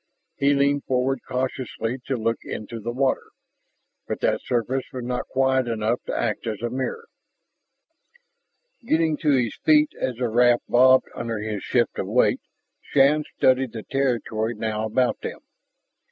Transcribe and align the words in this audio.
He 0.37 0.55
leaned 0.55 0.85
forward 0.85 1.19
cautiously 1.27 1.99
to 2.07 2.17
look 2.17 2.39
into 2.43 2.79
the 2.79 2.89
water, 2.89 3.21
but 4.07 4.19
that 4.21 4.41
surface 4.43 4.85
was 4.91 5.03
not 5.05 5.27
quiet 5.27 5.67
enough 5.67 6.01
to 6.07 6.17
act 6.17 6.47
as 6.47 6.59
a 6.63 6.71
mirror. 6.71 7.05
Getting 8.83 9.15
to 9.17 9.29
his 9.29 9.55
feet 9.63 9.91
as 9.99 10.15
the 10.15 10.27
raft 10.27 10.63
bobbed 10.67 11.05
under 11.13 11.37
his 11.37 11.61
shift 11.63 11.99
of 11.99 12.07
weight, 12.07 12.41
Shann 12.81 13.25
studied 13.37 13.73
the 13.73 13.83
territory 13.83 14.55
now 14.55 14.87
about 14.87 15.21
them. 15.21 15.41